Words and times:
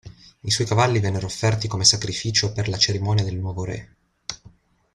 I 0.39 0.49
suoi 0.49 0.65
cavalli 0.65 0.99
vennero 0.99 1.27
offerti 1.27 1.67
come 1.67 1.85
sacrificio 1.85 2.51
per 2.53 2.67
la 2.69 2.77
cerimonia 2.77 3.23
del 3.23 3.37
nuovo 3.37 3.65
re. 3.65 3.95